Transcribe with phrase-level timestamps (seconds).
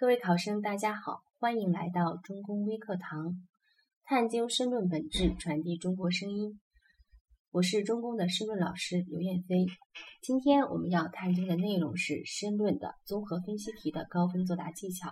[0.00, 3.34] 各位考生，大家好，欢迎来到中公微课堂，
[4.04, 6.60] 探究申论本质，传递中国声音。
[7.50, 9.66] 我是中公的申论老师刘艳飞。
[10.22, 15.10] 今天我们要探究的内容是申论的综合分析题的高分作答技巧。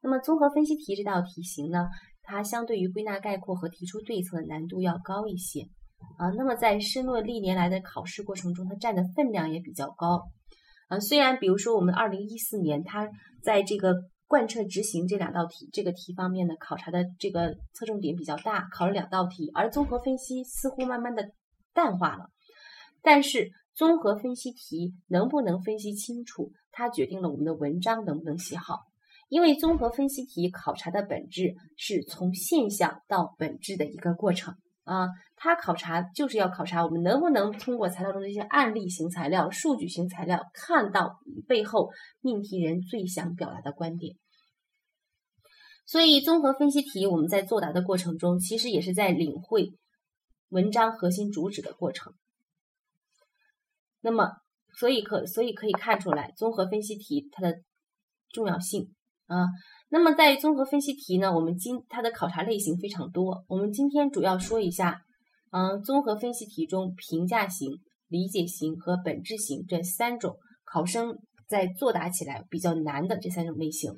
[0.00, 1.90] 那么，综合分析题这道题型呢，
[2.22, 5.68] 它相对于归纳概括和提出对策难度要高一些
[6.16, 6.30] 啊。
[6.30, 10.30] 那么，在申论历年来的考试过程中，它占的分量也比较高。
[10.88, 13.08] 啊，虽然比如说我们二零一四年，它
[13.42, 13.94] 在这个
[14.26, 21.30] 贯彻执行这两道题这个题方面呢，考察的这个侧重点比较大，考了两道题，而综合分析似乎慢慢的
[21.72, 22.30] 淡化了。
[23.02, 28.80] 但是综合分析题能不能分析清楚，它决定了我们的文章能不能写好。
[29.28, 34.54] 因为综合分析题考察的本质是从现象到本质的一个过程。
[34.88, 35.06] 啊，
[35.36, 44.16] 它考察就是要考察我们能不能通过材料中的一些案例型材料、数据型材料，看到背后命题人最想表达的观点。
[45.84, 49.74] 所以，综合分析题我们在作答的过程中，其实也是在领会
[50.48, 52.14] 文章核心主旨的过程。
[54.00, 54.30] 那么，
[54.78, 57.60] 所以可所以可以看出来，综合分析题它的
[58.30, 58.94] 重要性
[59.28, 59.46] 啊。
[59.88, 63.44] 那么在综合分析题呢，我们今它的考察类型非常多。
[63.48, 65.00] 我们今天主要说一下，
[65.52, 73.92] 嗯，综合分析题中评价型、理解型和本质型这三种考生在作答起来比较难的这三种类型。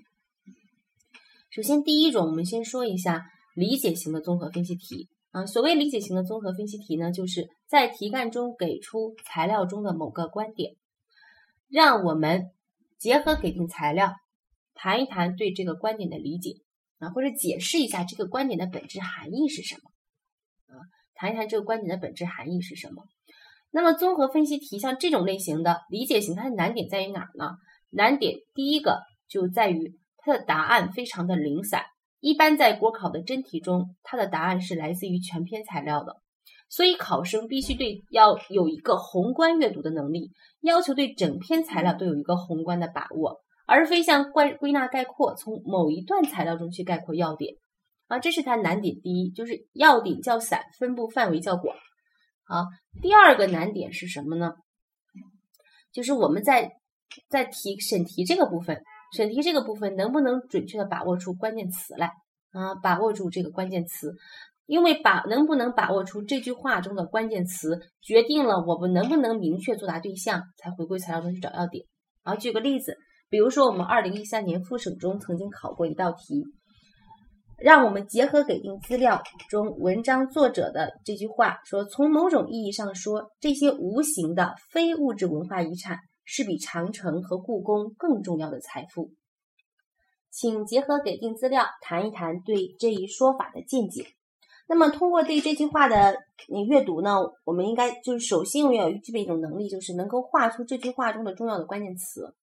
[1.50, 3.25] 首先，第一种，我们先说一下
[3.56, 5.09] 理解型的综合分析题。
[5.33, 10.75] 啊，所谓理解型的综合分析题呢，就是在题干中给出材料中的某个观点，
[11.69, 12.50] 让我们
[12.98, 14.12] 结合给定材料。
[14.83, 16.55] 谈一谈对这个观点的理解
[17.00, 19.91] 啊，或者解释一下这个观点的本质含义是什么
[20.75, 20.81] 啊？
[21.14, 23.05] 谈一谈这个观点的本质含义是什么？
[23.70, 27.59] 那么综合分析题像这种类型的理解型，它的难点在于哪儿呢？
[27.91, 31.84] 难点第一个就在于它的答案非常的零散。
[32.20, 36.22] 一般在国考的真题中，它的答案是来自于全篇材料的，
[36.70, 40.32] 所以考生必须对要有一个宏观阅读的能力，
[40.62, 43.43] 要求对整篇材料都有一个宏观的把握。
[43.70, 47.54] 而非像归归纳概括，从某一段材料中去概括要点
[48.08, 51.76] 啊，这是它难点第一，就是要点较散，分布范围较广。
[52.42, 52.64] 好，
[53.00, 54.54] 第二个难点是什么呢？
[55.92, 56.72] 就是我们在
[57.28, 58.82] 在题审题这个部分，
[59.16, 62.10] 审题这个部分能不能准确的把握出关键词来
[62.50, 62.75] 啊？
[62.75, 64.16] 把握住这个关键词，
[64.66, 71.87] 因为把能不能把握出这句话中的关键词，决定了我们能不能明确作答对象，才回归材料中去找要点。
[72.25, 72.97] 啊，举个例子。
[73.31, 76.45] 比如说，我们二零一三年复审中曾经考过一道题，
[77.57, 89.13] 让我们结合给定资料中文章作者的这句话说：“从某种意义上说，这些无形的非物质文化遗产是比长城和故宫更重要的财富。”
[90.33, 94.07] 请结合给定资料谈一谈对这一说法的见解。
[94.69, 96.17] 那么，通过对这句话的
[96.49, 102.35] 你阅读呢，我们应该就是首先我们要具备一种能力，就是能够画出这句话中的重要的关键词。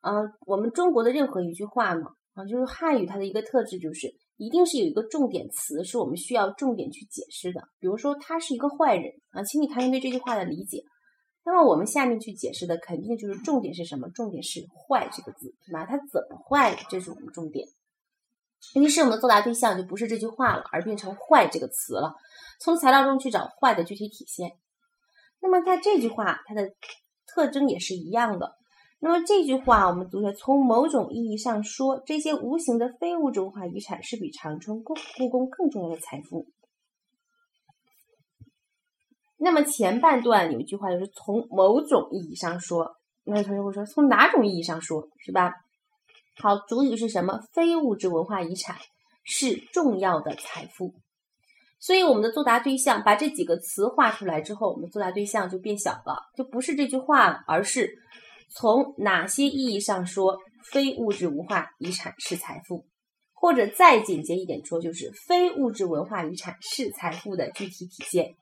[0.00, 0.12] 啊，
[0.46, 7.68] 我们中国的任何一句话嘛，啊，就是汉语它的一个特质就是一定是有一个重点词，是我们需要重点去解释的。
[7.78, 10.82] 比如说他是一个坏人啊，请你谈谈对这句话的理解。
[11.42, 14.08] 那么我们下面去解释的肯定就是重点是什么？
[14.10, 15.86] 重点是“坏”这个字，对吧？
[15.86, 16.76] 它怎么坏？
[16.90, 17.66] 这是我们重点。
[18.74, 22.14] 于是我们的作答对象就不是这句话了，而变成“坏”这个词了。
[22.60, 24.52] 从材料中去找“坏”的具体体现。
[25.40, 26.70] 那么在这句话，它的
[27.26, 28.59] 特征也是一样的。
[29.02, 36.46] 那么这句话我们读下从某种意义上说，这些无形的非物质文化遗产是比长春故故宫更重要的财富。
[39.38, 42.94] 那么前半段有一句话就是从某种意义上说，
[43.24, 45.54] 那同学会说从哪种意义上说，是吧？
[46.36, 47.40] 好，主语是什么？
[47.54, 48.76] 非物质文化遗产
[49.24, 50.92] 是重要的财富。
[51.78, 57.96] 所以我们的作答对象把这几个词画出来之后，我们作答对象就变小了，就不是这句话了，而是。
[58.50, 60.38] 从哪些意义上说，
[60.72, 62.84] 非物质文化遗产是财富？
[63.32, 68.34] 或者再简洁一点说，就是非物质文化遗产是财富的具体体现。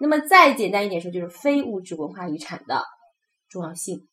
[0.00, 2.82] 那么再简单一点说，就是非物质文化遗产的
[3.48, 4.08] 重要性，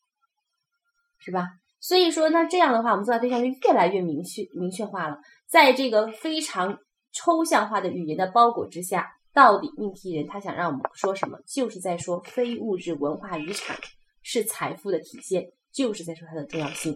[1.18, 1.46] 是吧？
[1.80, 5.18] 所以说，那这样的话，我们作答对象就越来越明确、明确化了。
[5.48, 6.78] 在这个非常
[7.12, 11.38] 抽象化的语言的包裹之下，到底命题人他想让我们说什么？
[11.46, 13.76] 就是在说非物质文化遗产。
[14.22, 16.94] 是财富的体现，就是在说它的重要性。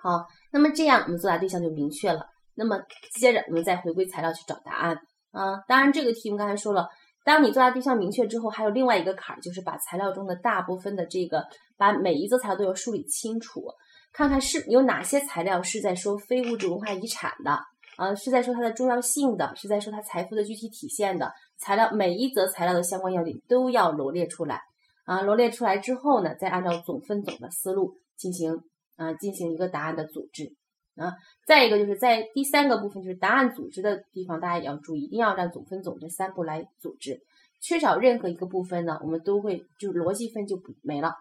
[0.00, 2.26] 好，那么这样我们作答对象就明确了。
[2.54, 2.78] 那么
[3.14, 4.96] 接着我们再回归材料去找答案
[5.32, 5.58] 啊。
[5.66, 6.88] 当然，这个题目刚才说了，
[7.24, 11.44] 当你作答对象明确之后，还有另外一个坎儿，就是把材料中的大部分的这个，
[11.76, 13.64] 把每一则材料都要梳理清楚，
[14.12, 17.58] 看看是有哪些材料是在说非物质文化遗产的，
[17.96, 24.60] 啊，是在说它的重要性的，是在说它财富的具体体现的材料，每一则材料的相关要点都要罗列出来，
[25.08, 28.60] 啊，罗列出来之后呢，再按照总分总的思路进行，
[28.96, 30.54] 啊，进行一个答案的组织。
[30.96, 31.14] 啊，
[31.46, 37.20] 再一个就是在第三个部分，就是答案组织的地方，大家也要注意，一定要按总分总这三步来组织。
[37.62, 41.12] 缺少任何一个部分呢，我们都会就是逻辑分就没了。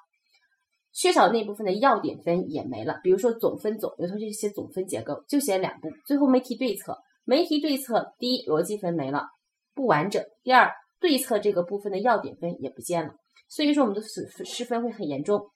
[0.92, 3.00] 缺少那部分的要点分也没了。
[3.04, 9.28] 比如说总分总，有同学写总分结构，就写两步，最后没提对策，没提对策，第一逻辑分没了，
[9.74, 13.14] 不完整；第二对策这个部分的要点分也不见了。
[13.48, 15.50] 所以说我们的失失分会很严重。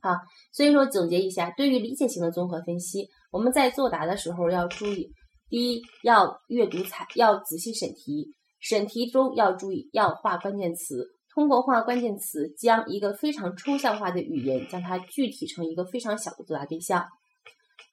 [0.00, 0.10] 好，
[0.52, 5.10] 所以说总结一下，对于理解型的综合分析，我们在作答的时候要注意：
[5.48, 8.30] 第一，要阅读材，要仔细审题；
[8.60, 17.06] 审题中要注意要画关键词，通过画关键词，将一个非常抽象化的语言，将它具体成一个非常小的作答对象。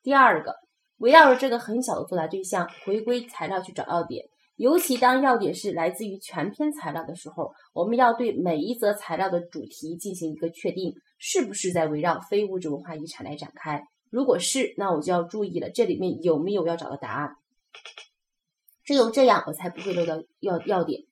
[0.03, 0.55] 第二个，
[0.97, 4.25] 围绕着这个很小的作答对象，回归材料去找要点。
[4.55, 13.83] 尤其当要点是来自于全篇材料的时候，我们要对每一则材料的主题进行一个确定，是不是在围绕非物质文化遗产来展开？
[14.09, 17.35] 如果是，那我就要注意了，这里面有没有要找的答案？
[18.83, 21.03] 只有这样，我才不会漏掉要要点。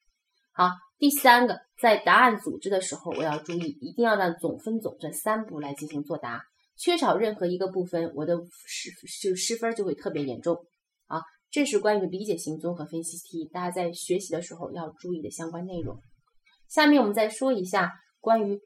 [0.52, 6.44] 好，第三个，在答案组织的时候，我要注意，一定要让总分总这三步来进行作答，
[6.76, 8.92] 缺少任何一个部分，我的失
[9.22, 10.66] 就失分就会特别严重。
[11.52, 15.98] 这是关于理解型综合分析题，大家在学习的时候要注意的相关内容。
[16.68, 18.62] 下面我们再说一下关于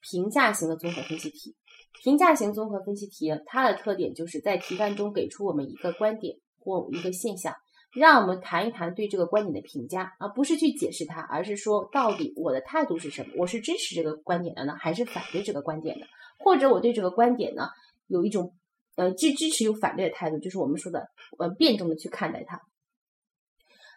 [0.00, 1.54] 评价型的综合分析题。
[2.02, 7.54] 评价型综合分析题，它的特点就是在题干中给出我们一个观点或一个现象，
[7.94, 13.34] 让我们谈一谈对这个观点的评价，而不是去解释它，而是说到底我的态度是什么？
[13.36, 16.06] 我是支持这个观点的呢，还是反对这个观点的？
[16.38, 17.68] 或者我对这个观点呢
[18.06, 18.54] 有一种？
[18.94, 21.08] 呃，既支持又反对的态度，就是我们说的
[21.38, 22.60] 呃辩证的去看待它。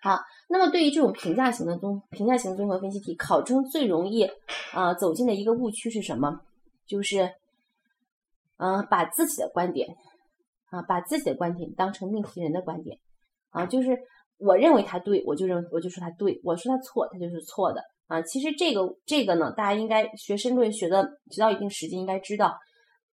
[0.02, 4.30] 好，那么对于这种评价型的综评价型综合分析题，考生最容易
[4.72, 6.42] 啊走进的一个误区是什么？
[6.86, 7.34] 就是
[8.58, 9.98] 嗯把自己的观点
[10.70, 13.00] 啊把自己的观点当成命题人的观点
[13.50, 13.98] 啊，就是
[14.38, 18.22] 我认为他对，我就认我就说他对，我说他错，他就是错的啊。
[18.22, 22.56] 其实这个这个呢，大家应该学申论学的学到一定时间，应该知道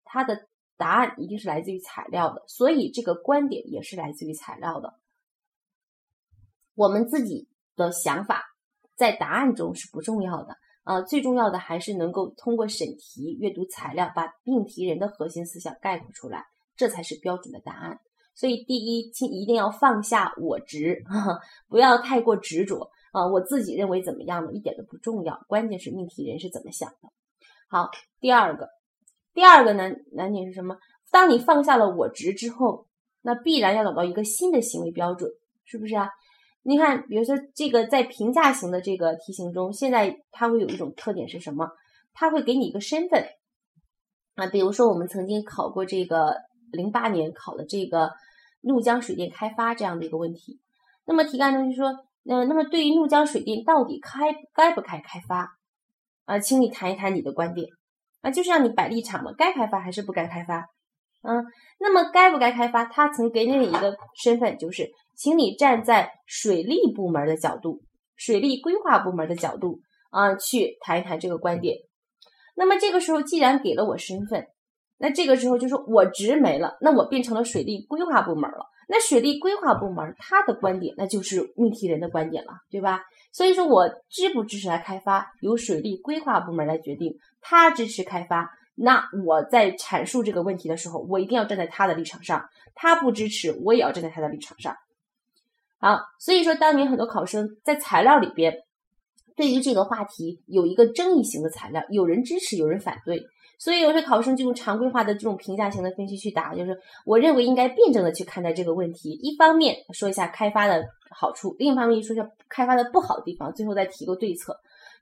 [0.04, 0.49] 他的。
[0.80, 4.98] 答案一定是来自于材料的，所以这个观点也是来自于材料的。
[6.74, 8.46] 我们自己的想法
[8.96, 10.56] 在答案中是不重要的，
[10.86, 16.46] 呃，最重要的还是能够通过审题、阅读材料，把命题人的核心思想概括出来，
[16.78, 18.00] 这才是标准的答案。
[18.34, 21.04] 所以，第一，请一定要放下我执，
[21.68, 23.28] 不要太过执着啊！
[23.28, 24.54] 我自己认为怎么样呢？
[24.54, 27.10] 一点都不重要，关键是命题人是怎么想的。
[27.68, 27.90] 好，
[28.22, 28.79] 第二个。
[29.40, 30.76] 第二个难难点是什么？
[31.12, 32.88] 当你放下了我执之后，
[33.22, 35.32] 那必然要找到一个新的行为标准，
[35.64, 36.10] 是不是啊？
[36.62, 41.70] 你看，比如说这个在评价型的这个题型中，现在它会有一种特点是什么？
[42.12, 43.24] 它会给你一个身份
[44.36, 46.36] 啊，比如说我们曾经考过这个
[46.74, 48.12] 零八年考的这个
[48.60, 50.60] 怒江水电开发这样的一个问题。
[51.06, 51.92] 那么题干中就说，
[52.26, 55.58] 嗯，那么对于怒江水电到底开该不该开发
[56.26, 56.40] 啊？
[56.40, 57.70] 请你谈一谈你的观点。
[58.22, 60.66] 啊，就是让你摆立场嘛，该开发还是不该开发？
[61.22, 61.44] 嗯，
[61.80, 62.86] 那么该不该开发？
[62.86, 67.82] 他曾给你一个身份，就是请你站在水利部门的角度、
[68.16, 69.80] 水利规划部门的角度
[70.12, 71.78] 啊，去谈一谈这个观点。
[72.56, 74.48] 那么这个时候，既然给了我身份，
[74.98, 78.66] 那这个时候就是我职没了，那我变成了水利规划部门了。
[78.92, 83.04] 那水利规划部门他的观点，那就是命题人的观点了，对吧？
[83.32, 87.16] 所以说我支不支持来开发，由水利规划部门来决定。
[87.40, 92.50] 他支持开发，那我在阐述这个问题的时候，我一定要站在他的立场上。
[92.74, 94.76] 他不支持，我也要站在他的立场上。
[95.80, 98.64] 好，所以说当年很多考生在材料里边，
[99.36, 103.24] 对于这个话题有一个争议型的材料，有人支持，有人反对。
[103.60, 109.12] 所以有些考生就用常规化的这种评价型的分析去答，就是我认为应该辩证的去看待这个问题。
[109.12, 114.58] 一方面说一下开发的好处，另一方面说一下开发的不好的地方，最后再提个对策。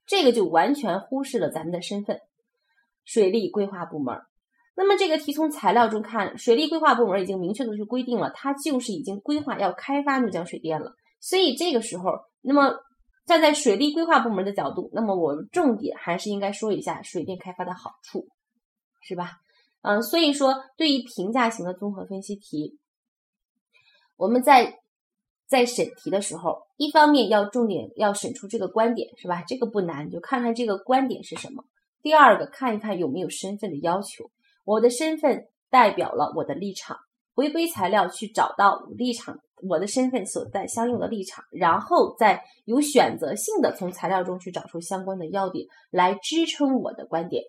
[0.07, 2.19] 这个就完全忽视了咱们的身份，
[3.05, 4.17] 水利规划部门。
[4.75, 10.93] 那么这个题从材料中看，水利规划部门已经明确的去规定了，它就是已经规划要开发怒江水电了。
[11.19, 12.11] 所以这个时候，
[12.41, 12.73] 那么
[13.27, 18.25] 站在水利规划部门的角度，那么我们重点还是应该说一下水电开发的好处。
[19.01, 19.31] 是吧？
[19.81, 22.77] 嗯，所以说，对于评价型的综合分析题，
[24.17, 24.79] 我们在
[25.47, 29.43] 在审题的时候，一方面要重点要审出这个观点，是吧？
[29.47, 31.63] 这个不难，就看看这个观点是什么。
[32.01, 34.29] 第二个，看一看有没有身份的要求，
[34.65, 36.97] 我的身份代表了我的立场。
[37.33, 39.39] 回归材料去找到立场，
[39.69, 47.43] 我的身份所在相应的立场，然后再有选择性的从材料中去找出相关的要点来支撑我的观点。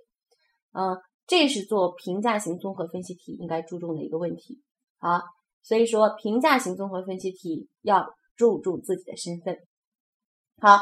[0.73, 4.61] 嗯，这是做评价型综合分析题应该注重的一个问题。
[4.99, 5.21] 好，
[5.63, 8.05] 所以说评价型综合分析题要
[8.35, 9.57] 注重自己的身份。
[10.61, 10.81] 好，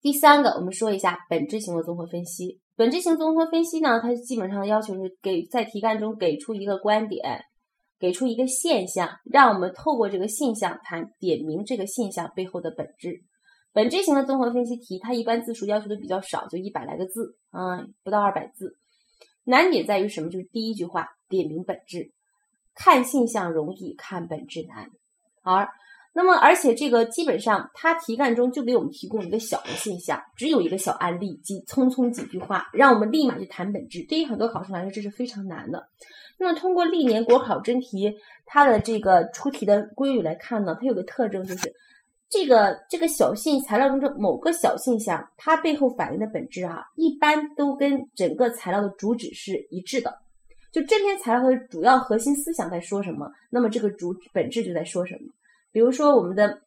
[0.00, 2.60] 第三个我们说一下本质型的综合分析。
[2.76, 7.42] 本质型综合分析呢，它基本上要求是给在题干中给出一个观点。
[7.98, 13.20] 给出一个现象，让我们透过这个现象谈点明这个现象背后的本质。
[13.74, 18.74] 本质型的综合分析题，它一般字数要求的比较少，就一百来个字，嗯，不到二百字。
[19.44, 20.30] 难点在于什么？
[20.30, 22.10] 就是第一句话点明本质，
[22.74, 24.90] 看现象容易，看本质难。
[25.42, 25.68] 而
[26.12, 34.04] 那么，而且这个基本上，它题干中就给我们提供一个小的现象，只有一个小案例，即匆匆几句话，让我们立马去谈本质。
[34.08, 35.88] 对于很多考生来说，这是非常难的。
[36.36, 38.12] 那么，通过历年国考真题，
[38.44, 41.72] 它的这个出题的规律来看呢，它有个特征，就是
[42.30, 50.16] 这个这个小信材料中的某个小现象，它背后反映的本质啊，一般都跟整个材料的主旨是一致的。
[50.72, 55.20] 就这篇材料的主要核心思想在说什么，那么这个主本质就在说什么。
[55.72, 56.62] 比如说，我们的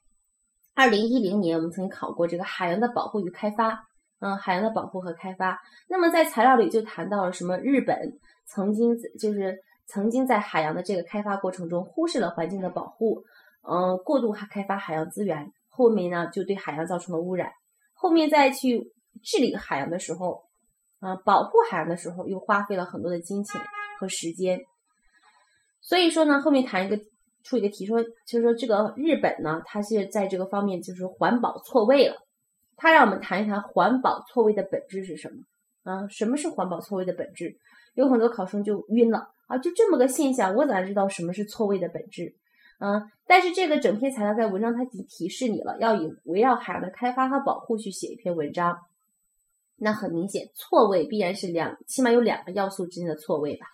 [0.76, 3.88] 二零一零年，我们曾经考过这个海洋的保护与开发，
[4.20, 5.58] 嗯，海洋的保护和开发。
[5.88, 7.58] 那么在材料里就谈到了什么？
[7.58, 7.98] 日本。
[8.46, 13.24] 曾经就是曾经在海洋的这个开发过程中忽视了环境的保护，
[13.68, 17.52] 嗯，过度开开发海洋资源，后面呢就对海洋造成了污染。
[17.94, 18.92] 后面再去
[19.24, 20.44] 治理海洋的时候，
[21.00, 23.62] 啊，保护海洋的时候又花费了很多的金钱
[24.00, 24.60] 和时间。
[25.82, 27.00] 所以说呢，后面谈一个
[27.44, 32.16] 出一个题说，就是说这个日本呢，它是在这个方面就是环保错位了。
[32.76, 35.92] 他让我们谈一谈环保错位的本质是什么？
[35.92, 37.56] 啊，什么是环保错位的本质？
[37.94, 39.58] 有很多考生就晕了啊！
[39.60, 42.36] 就这么个现象，我咋知道什么是错位的本质？
[42.86, 48.78] 嗯，但是这个整篇材料在文章它提提示你了，要以围绕海洋的开发和保护去写一篇文章。
[49.78, 53.68] 那很明显，错位必然是两，起码有两个要素之间的错位吧。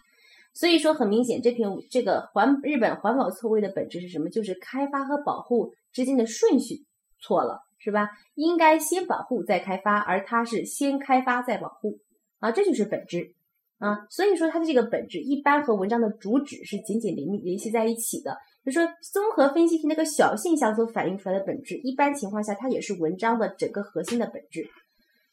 [0.53, 4.29] 所以说，很明显，这篇这个环日本环保错位的本质是什么？
[4.29, 6.85] 就是开发和保护之间的顺序
[7.19, 8.09] 错了，是吧？
[8.35, 11.97] 应该先保护再开发，而它是先开发再保护
[12.37, 13.33] 啊，这就是本质。
[13.79, 18.37] 啊，所以说它的这个本质一般和文章的主旨是紧紧联联系在一起的。
[18.65, 24.67] 就说综合分析题那个小现象所反映出来的本质，一般情况下它也是文章的整个核心的本质。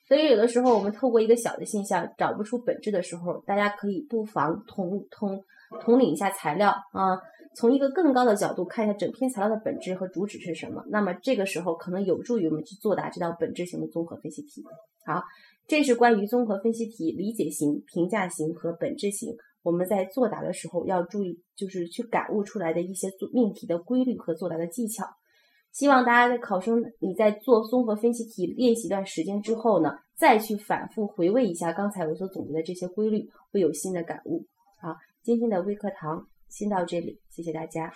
[0.06, 5.42] 所以有的时候我们透过一个小的现象找不出本质的时候，大家可以不妨统统
[5.80, 7.18] 统领一下材料啊，
[7.56, 10.84] 从一个更高的角度看一下整篇材料的本质和主旨是什么。
[10.88, 14.62] 那么这个时候可能有助于我们去作答这道本质型的综合分析题。
[15.04, 15.22] 好。
[15.68, 19.34] 这是关于综合分析题理解型、评价型和本质型，
[19.66, 25.04] 我们在作答的时候要注意，就是去感悟出来的一些做命题的规律和作答的技巧。
[25.72, 34.46] 希望大家的考生你在做综合分析题练习一段时间之后呢，再去反复回味一下刚才我所总结的这些规律，会有新的感悟。
[34.80, 34.94] 好，
[35.24, 37.92] 今天的微课堂先到这里，谢谢大家。